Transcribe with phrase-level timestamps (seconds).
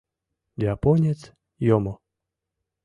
[0.73, 1.21] Японец
[1.65, 1.93] йомо.